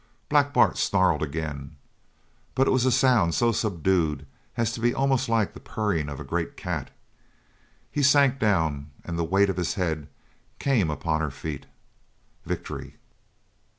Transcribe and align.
Black 0.29 0.51
Bart 0.51 0.79
snarled 0.79 1.21
again, 1.21 1.75
but 2.55 2.65
it 2.65 2.71
was 2.71 2.85
a 2.87 2.91
sound 2.91 3.35
so 3.35 3.51
subdued 3.51 4.25
as 4.57 4.71
to 4.71 4.79
be 4.79 4.95
almost 4.95 5.29
like 5.29 5.53
the 5.53 5.59
purring 5.59 6.09
of 6.09 6.19
a 6.19 6.23
great 6.23 6.57
cat. 6.57 6.89
He 7.91 8.01
sank 8.01 8.39
down, 8.39 8.89
and 9.03 9.15
the 9.15 9.23
weight 9.23 9.51
of 9.51 9.57
his 9.57 9.75
head 9.75 10.07
came 10.57 10.89
upon 10.89 11.21
her 11.21 11.29
feet. 11.29 11.67
Victory! 12.47 12.95